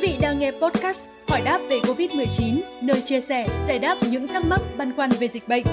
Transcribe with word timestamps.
vị 0.00 0.16
đang 0.20 0.38
nghe 0.38 0.50
podcast 0.50 1.00
Hỏi 1.28 1.40
đáp 1.40 1.60
về 1.68 1.80
Covid-19, 1.80 2.60
nơi 2.80 3.02
chia 3.06 3.20
sẻ, 3.20 3.46
giải 3.68 3.78
đáp 3.78 3.98
những 4.10 4.28
thắc 4.28 4.44
mắc 4.44 4.60
băn 4.76 4.96
khoăn 4.96 5.10
về 5.10 5.28
dịch 5.28 5.48
bệnh. 5.48 5.64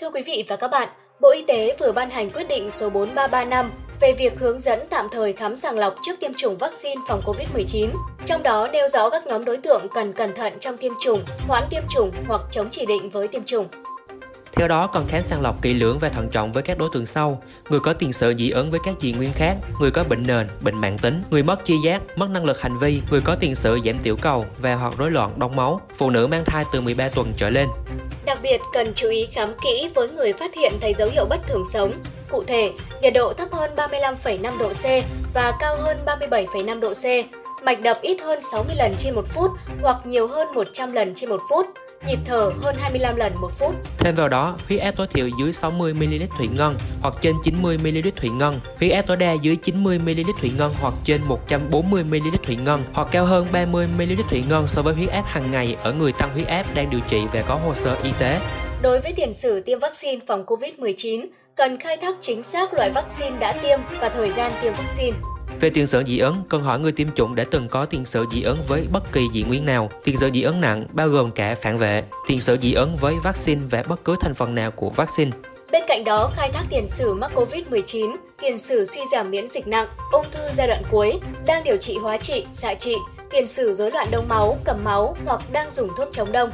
Thưa 0.00 0.10
quý 0.10 0.22
vị 0.26 0.44
và 0.48 0.56
các 0.56 0.68
bạn, 0.68 0.88
Bộ 1.20 1.30
Y 1.30 1.44
tế 1.44 1.76
vừa 1.80 1.92
ban 1.92 2.10
hành 2.10 2.30
quyết 2.30 2.48
định 2.48 2.70
số 2.70 2.90
4335 2.90 3.70
về 4.00 4.12
việc 4.18 4.38
hướng 4.38 4.58
dẫn 4.58 4.78
tạm 4.90 5.06
thời 5.12 5.32
khám 5.32 5.56
sàng 5.56 5.78
lọc 5.78 5.94
trước 6.02 6.20
tiêm 6.20 6.34
chủng 6.34 6.56
vaccine 6.56 7.00
phòng 7.08 7.22
COVID-19. 7.24 7.88
Trong 8.26 8.42
đó 8.42 8.68
nêu 8.72 8.88
rõ 8.88 9.10
các 9.10 9.26
nhóm 9.26 9.44
đối 9.44 9.56
tượng 9.56 9.86
cần 9.94 10.12
cẩn 10.12 10.34
thận 10.34 10.52
trong 10.60 10.76
tiêm 10.76 10.92
chủng, 11.00 11.24
hoãn 11.48 11.62
tiêm 11.70 11.82
chủng 11.88 12.10
hoặc 12.28 12.40
chống 12.50 12.68
chỉ 12.70 12.86
định 12.86 13.10
với 13.10 13.28
tiêm 13.28 13.44
chủng. 13.44 13.66
Theo 14.52 14.68
đó, 14.68 14.86
cần 14.86 15.04
khám 15.08 15.22
sàng 15.22 15.42
lọc 15.42 15.62
kỹ 15.62 15.74
lưỡng 15.74 15.98
và 15.98 16.08
thận 16.08 16.28
trọng 16.28 16.52
với 16.52 16.62
các 16.62 16.78
đối 16.78 16.88
tượng 16.92 17.06
sau: 17.06 17.42
người 17.70 17.80
có 17.80 17.92
tiền 17.92 18.12
sử 18.12 18.34
dị 18.38 18.50
ứng 18.50 18.70
với 18.70 18.80
các 18.84 18.94
dị 19.00 19.12
nguyên 19.12 19.30
khác, 19.34 19.56
người 19.80 19.90
có 19.90 20.04
bệnh 20.04 20.22
nền, 20.26 20.48
bệnh 20.60 20.80
mạng 20.80 20.98
tính, 20.98 21.22
người 21.30 21.42
mất 21.42 21.64
chi 21.64 21.74
giác, 21.84 22.02
mất 22.16 22.30
năng 22.30 22.44
lực 22.44 22.60
hành 22.60 22.78
vi, 22.78 23.00
người 23.10 23.20
có 23.20 23.34
tiền 23.40 23.54
sử 23.54 23.78
giảm 23.84 23.98
tiểu 23.98 24.16
cầu 24.16 24.46
và 24.58 24.74
hoặc 24.74 24.94
rối 24.98 25.10
loạn 25.10 25.32
đông 25.36 25.56
máu, 25.56 25.80
phụ 25.96 26.10
nữ 26.10 26.26
mang 26.26 26.44
thai 26.44 26.64
từ 26.72 26.80
13 26.80 27.08
tuần 27.08 27.32
trở 27.36 27.50
lên. 27.50 27.68
Đặc 28.26 28.38
biệt 28.42 28.60
cần 28.72 28.92
chú 28.94 29.08
ý 29.08 29.26
khám 29.26 29.52
kỹ 29.64 29.90
với 29.94 30.08
người 30.08 30.32
phát 30.32 30.54
hiện 30.54 30.72
thấy 30.80 30.92
dấu 30.94 31.08
hiệu 31.08 31.26
bất 31.30 31.46
thường 31.46 31.64
sống. 31.72 31.92
Cụ 32.28 32.44
thể, 32.46 32.72
nhiệt 33.02 33.14
độ 33.14 33.32
thấp 33.32 33.48
hơn 33.52 33.70
35,5 33.76 34.58
độ 34.58 34.68
C 34.68 34.84
và 35.34 35.52
cao 35.60 35.76
hơn 35.76 35.98
37,5 36.06 36.80
độ 36.80 36.92
C, 36.92 37.04
mạch 37.64 37.80
đập 37.80 37.98
ít 38.02 38.20
hơn 38.20 38.38
60 38.52 38.76
lần 38.78 38.92
trên 38.98 39.14
một 39.14 39.24
phút 39.26 39.50
hoặc 39.82 39.96
nhiều 40.04 40.28
hơn 40.28 40.54
100 40.54 40.92
lần 40.92 41.12
trên 41.14 41.30
một 41.30 41.40
phút, 41.50 41.66
nhịp 42.06 42.18
thở 42.24 42.52
hơn 42.62 42.76
25 42.78 43.16
lần 43.16 43.34
một 43.40 43.50
phút. 43.58 43.74
Thêm 43.98 44.14
vào 44.14 44.28
đó, 44.28 44.56
huyết 44.68 44.80
áp 44.80 44.90
tối 44.90 45.06
thiểu 45.06 45.28
dưới 45.38 45.52
60 45.52 45.94
ml 45.94 46.22
thủy 46.38 46.48
ngân 46.56 46.76
hoặc 47.00 47.14
trên 47.20 47.34
90 47.44 47.78
ml 47.78 48.08
thủy 48.16 48.30
ngân, 48.30 48.54
huyết 48.78 48.92
áp 48.92 49.02
tối 49.02 49.16
đa 49.16 49.32
dưới 49.32 49.56
90 49.56 49.98
ml 49.98 50.20
thủy 50.40 50.52
ngân 50.58 50.72
hoặc 50.80 50.94
trên 51.04 51.20
140 51.24 52.04
ml 52.04 52.16
thủy 52.46 52.56
ngân 52.64 52.84
hoặc 52.92 53.08
cao 53.12 53.24
hơn 53.24 53.46
30 53.52 53.86
ml 53.98 54.12
thủy 54.30 54.44
ngân 54.48 54.66
so 54.66 54.82
với 54.82 54.94
huyết 54.94 55.08
áp 55.08 55.24
hàng 55.26 55.50
ngày 55.50 55.76
ở 55.82 55.92
người 55.92 56.12
tăng 56.12 56.32
huyết 56.32 56.46
áp 56.46 56.66
đang 56.74 56.90
điều 56.90 57.00
trị 57.08 57.22
và 57.32 57.42
có 57.48 57.54
hồ 57.54 57.74
sơ 57.74 57.96
y 58.02 58.10
tế. 58.18 58.40
Đối 58.82 59.00
với 59.00 59.12
tiền 59.16 59.32
sử 59.34 59.62
tiêm 59.62 59.78
vaccine 59.78 60.20
phòng 60.26 60.44
COVID-19, 60.46 61.26
cần 61.54 61.78
khai 61.78 61.96
thác 61.96 62.16
chính 62.20 62.42
xác 62.42 62.74
loại 62.74 62.90
vaccine 62.90 63.38
đã 63.38 63.52
tiêm 63.52 63.80
và 64.00 64.08
thời 64.08 64.30
gian 64.30 64.52
tiêm 64.62 64.72
vaccine. 64.72 65.16
Về 65.60 65.70
tiền 65.70 65.86
sử 65.86 66.02
dị 66.06 66.18
ứng, 66.18 66.42
cần 66.48 66.62
hỏi 66.62 66.78
người 66.78 66.92
tiêm 66.92 67.08
chủng 67.14 67.34
đã 67.34 67.44
từng 67.50 67.68
có 67.68 67.84
tiền 67.84 68.04
sử 68.04 68.26
dị 68.30 68.42
ứng 68.42 68.58
với 68.68 68.86
bất 68.92 69.12
kỳ 69.12 69.28
dị 69.34 69.42
nguyên 69.42 69.64
nào. 69.64 69.90
Tiền 70.04 70.18
sử 70.18 70.30
dị 70.34 70.42
ứng 70.42 70.60
nặng 70.60 70.86
bao 70.92 71.08
gồm 71.08 71.30
cả 71.30 71.54
phản 71.62 71.78
vệ, 71.78 72.04
tiền 72.26 72.40
sử 72.40 72.56
dị 72.60 72.72
ứng 72.72 72.96
với 72.96 73.14
vaccine 73.22 73.60
và 73.70 73.82
bất 73.88 74.04
cứ 74.04 74.16
thành 74.20 74.34
phần 74.34 74.54
nào 74.54 74.70
của 74.70 74.90
vaccine. 74.90 75.30
Bên 75.72 75.82
cạnh 75.88 76.04
đó, 76.04 76.30
khai 76.36 76.50
thác 76.52 76.62
tiền 76.70 76.86
sử 76.86 77.14
mắc 77.14 77.32
COVID-19, 77.34 78.16
tiền 78.40 78.58
sử 78.58 78.84
suy 78.84 79.00
giảm 79.12 79.30
miễn 79.30 79.48
dịch 79.48 79.66
nặng, 79.66 79.86
ung 80.12 80.26
thư 80.32 80.48
giai 80.52 80.66
đoạn 80.66 80.82
cuối, 80.90 81.20
đang 81.46 81.64
điều 81.64 81.76
trị 81.76 81.96
hóa 82.02 82.16
trị, 82.16 82.46
xạ 82.52 82.74
trị, 82.74 82.96
tiền 83.30 83.46
sử 83.46 83.72
rối 83.72 83.90
loạn 83.90 84.06
đông 84.10 84.28
máu, 84.28 84.58
cầm 84.64 84.84
máu 84.84 85.16
hoặc 85.26 85.40
đang 85.52 85.70
dùng 85.70 85.88
thuốc 85.96 86.08
chống 86.12 86.32
đông. 86.32 86.50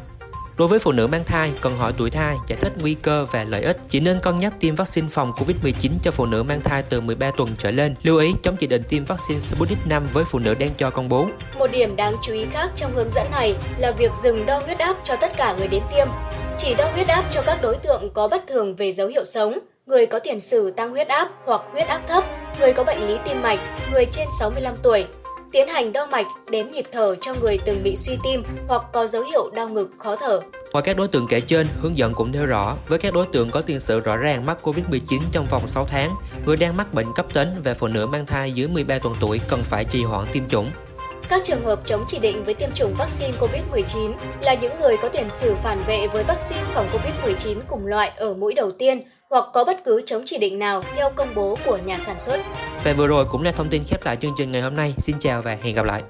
Đối 0.59 0.69
với 0.69 0.79
phụ 0.79 0.93
nữ 0.93 1.07
mang 1.07 1.25
thai, 1.25 1.53
cần 1.61 1.77
hỏi 1.79 1.93
tuổi 1.99 2.11
thai, 2.11 2.37
giải 2.49 2.59
thích 2.61 2.73
nguy 2.81 2.95
cơ 2.95 3.27
và 3.31 3.45
lợi 3.45 3.63
ích. 3.63 3.77
Chỉ 3.89 4.01
nên 4.01 4.21
cân 4.21 4.39
nhắc 4.39 4.53
tiêm 4.61 4.75
vaccine 4.75 5.09
phòng 5.11 5.33
COVID-19 5.33 5.91
cho 6.03 6.11
phụ 6.11 6.27
nữ 6.27 6.43
mang 6.43 6.61
thai 6.61 6.83
từ 6.83 7.01
13 7.01 7.31
tuần 7.31 7.49
trở 7.59 7.71
lên. 7.71 7.95
Lưu 8.03 8.19
ý 8.19 8.35
chống 8.43 8.57
chỉ 8.57 8.67
định 8.67 8.83
tiêm 8.89 9.05
vaccine 9.05 9.41
Sputnik 9.41 9.79
5 9.89 10.09
với 10.13 10.25
phụ 10.25 10.39
nữ 10.39 10.55
đang 10.55 10.69
cho 10.79 10.91
con 10.91 11.09
bú. 11.09 11.27
Một 11.59 11.67
điểm 11.73 11.97
đáng 11.97 12.15
chú 12.23 12.33
ý 12.33 12.47
khác 12.53 12.71
trong 12.77 12.93
hướng 12.95 13.11
dẫn 13.11 13.27
này 13.31 13.55
là 13.79 13.91
việc 13.91 14.13
dừng 14.15 14.47
đo 14.47 14.59
huyết 14.59 14.79
áp 14.79 14.97
cho 15.05 15.17
tất 15.17 15.37
cả 15.37 15.55
người 15.59 15.69
đến 15.69 15.83
tiêm. 15.95 16.09
Chỉ 16.59 16.75
đo 16.75 16.91
huyết 16.95 17.09
áp 17.09 17.25
cho 17.31 17.43
các 17.43 17.59
đối 17.63 17.77
tượng 17.77 18.11
có 18.15 18.29
bất 18.29 18.47
thường 18.47 18.77
về 18.77 18.93
dấu 18.93 19.09
hiệu 19.09 19.25
sống, 19.25 19.59
người 19.87 20.07
có 20.07 20.19
tiền 20.19 20.41
sử 20.41 20.71
tăng 20.71 20.91
huyết 20.91 21.09
áp 21.09 21.29
hoặc 21.45 21.61
huyết 21.73 21.89
áp 21.89 22.01
thấp, 22.09 22.25
người 22.61 22.73
có 22.73 22.85
bệnh 22.85 23.07
lý 23.07 23.17
tim 23.25 23.43
mạch, 23.43 23.59
người 23.93 24.05
trên 24.13 24.29
65 24.39 24.75
tuổi, 24.83 25.07
tiến 25.53 25.69
hành 25.69 25.93
đo 25.93 26.07
mạch, 26.07 26.27
đếm 26.51 26.71
nhịp 26.71 26.85
thở 26.93 27.17
cho 27.21 27.35
người 27.41 27.59
từng 27.65 27.83
bị 27.83 27.97
suy 27.97 28.19
tim 28.25 28.43
hoặc 28.69 28.83
có 28.93 29.07
dấu 29.07 29.23
hiệu 29.23 29.51
đau 29.55 29.69
ngực, 29.69 29.91
khó 29.99 30.17
thở. 30.17 30.41
Ngoài 30.73 30.83
các 30.83 30.97
đối 30.97 31.09
tượng 31.09 31.27
kể 31.29 31.41
trên, 31.41 31.67
hướng 31.81 31.97
dẫn 31.97 32.15
cũng 32.15 32.33
nêu 32.33 32.47
rõ 32.47 32.77
với 32.89 32.99
các 32.99 33.15
đối 33.15 33.27
tượng 33.33 33.51
có 33.51 33.61
tiền 33.61 33.81
sử 33.81 34.01
rõ 34.01 34.17
ràng 34.17 34.47
mắc 34.47 34.59
Covid-19 34.63 35.21
trong 35.33 35.47
vòng 35.51 35.63
6 35.67 35.87
tháng, 35.87 36.15
người 36.47 36.57
đang 36.57 36.77
mắc 36.77 36.95
bệnh 36.95 37.07
cấp 37.17 37.27
tính 37.35 37.49
và 37.65 37.75
phụ 37.75 37.87
nữ 37.87 38.07
mang 38.07 38.27
thai 38.27 38.53
dưới 38.53 38.69
13 38.69 38.99
tuần 38.99 39.15
tuổi 39.21 39.41
cần 39.49 39.63
phải 39.63 39.85
trì 39.85 40.03
hoãn 40.03 40.27
tiêm 40.33 40.49
chủng. 40.49 40.71
Các 41.29 41.45
trường 41.45 41.65
hợp 41.65 41.81
chống 41.85 42.05
chỉ 42.09 42.19
định 42.19 42.45
với 42.45 42.55
tiêm 42.55 42.71
chủng 42.75 42.95
vaccine 42.99 43.33
COVID-19 43.41 44.13
là 44.43 44.55
những 44.55 44.81
người 44.81 44.97
có 45.03 45.09
tiền 45.09 45.31
sử 45.31 45.55
phản 45.55 45.83
vệ 45.87 46.07
với 46.13 46.25
vaccine 46.25 46.65
phòng 46.75 46.89
COVID-19 46.93 47.57
cùng 47.69 47.87
loại 47.87 48.13
ở 48.17 48.35
mũi 48.35 48.55
đầu 48.55 48.71
tiên 48.71 49.03
hoặc 49.31 49.45
có 49.53 49.65
bất 49.65 49.85
cứ 49.85 50.03
chống 50.07 50.23
chỉ 50.27 50.39
định 50.39 50.59
nào 50.59 50.83
theo 50.97 51.11
công 51.11 51.35
bố 51.35 51.57
của 51.67 51.79
nhà 51.87 51.99
sản 51.99 52.19
xuất. 52.19 52.41
Và 52.87 52.93
vừa 52.93 53.07
rồi 53.07 53.25
cũng 53.25 53.43
là 53.43 53.53
thông 53.53 53.69
tin 53.69 53.83
khép 53.85 54.05
lại 54.05 54.17
chương 54.17 54.35
trình 54.39 54.53
ngày 54.53 54.63
hôm 54.63 54.75
nay. 54.75 54.95
Xin 54.99 55.17
chào 55.21 55.43
và 55.43 55.57
hẹn 55.63 55.75
gặp 55.75 55.85
lại. 55.85 56.03